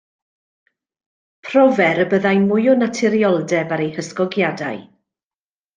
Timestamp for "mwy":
2.47-2.73